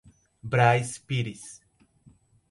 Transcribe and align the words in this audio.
Brás 0.41 0.97
Pires 0.97 1.61